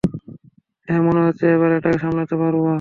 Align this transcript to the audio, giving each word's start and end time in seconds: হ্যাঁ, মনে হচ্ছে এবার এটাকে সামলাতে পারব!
হ্যাঁ, 0.87 1.01
মনে 1.07 1.21
হচ্ছে 1.25 1.45
এবার 1.55 1.69
এটাকে 1.77 1.97
সামলাতে 2.03 2.35
পারব! 2.41 2.63